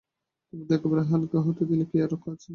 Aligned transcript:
তোমাদের 0.53 0.75
একেবারে 0.77 1.01
হালকা 1.09 1.39
হতে 1.47 1.63
দিলে 1.69 1.85
কি 1.89 1.97
আর 2.03 2.09
রক্ষা 2.13 2.31
আছে! 2.35 2.49